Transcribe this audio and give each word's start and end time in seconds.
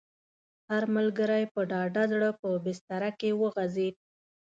هر 0.69 0.83
ملګری 0.95 1.43
په 1.53 1.61
ډاډه 1.69 2.03
زړه 2.11 2.29
په 2.39 2.47
بستره 2.65 3.09
کې 3.19 3.29
وغځېد. 3.41 3.95